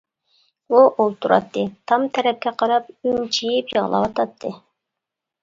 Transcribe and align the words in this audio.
ئۇ 0.71 0.79
ئولتۇراتتى، 1.03 1.65
تام 1.91 2.07
تەرەپكە 2.15 2.55
قاراپ 2.63 2.89
ئۈمچىيىپ 3.11 3.71
يىغلاۋاتاتتى. 3.77 4.55